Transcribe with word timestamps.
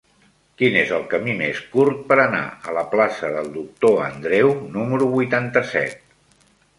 Quin 0.59 0.75
és 0.83 0.91
el 0.99 1.03
camí 1.09 1.33
més 1.41 1.59
curt 1.75 1.99
per 2.11 2.15
anar 2.23 2.41
a 2.69 2.73
la 2.77 2.83
plaça 2.93 3.29
del 3.35 3.49
Doctor 3.57 4.01
Andreu 4.07 4.49
número 4.79 5.11
vuitanta-set? 5.13 6.01